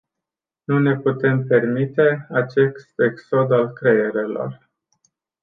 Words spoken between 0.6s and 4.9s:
Nu ne putem permite acest exod al creierelor.